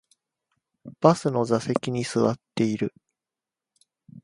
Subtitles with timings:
[0.99, 2.91] バスの座席に座っている